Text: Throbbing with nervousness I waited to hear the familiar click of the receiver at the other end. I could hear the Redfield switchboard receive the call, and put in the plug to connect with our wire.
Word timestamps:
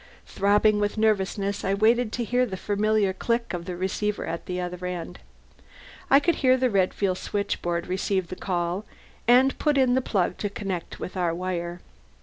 Throbbing 0.25 0.79
with 0.79 0.97
nervousness 0.97 1.63
I 1.63 1.75
waited 1.75 2.11
to 2.13 2.23
hear 2.23 2.47
the 2.47 2.57
familiar 2.57 3.13
click 3.13 3.53
of 3.53 3.65
the 3.65 3.75
receiver 3.75 4.25
at 4.25 4.47
the 4.47 4.59
other 4.59 4.83
end. 4.87 5.19
I 6.09 6.19
could 6.19 6.37
hear 6.37 6.57
the 6.57 6.71
Redfield 6.71 7.19
switchboard 7.19 7.85
receive 7.85 8.29
the 8.29 8.35
call, 8.35 8.83
and 9.27 9.55
put 9.59 9.77
in 9.77 9.93
the 9.93 10.01
plug 10.01 10.37
to 10.39 10.49
connect 10.49 10.99
with 10.99 11.15
our 11.15 11.35
wire. 11.35 11.81